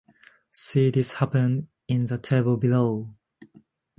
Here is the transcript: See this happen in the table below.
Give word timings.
See 0.51 0.89
this 0.89 1.13
happen 1.13 1.67
in 1.87 2.05
the 2.05 2.17
table 2.17 2.57
below. 2.57 3.13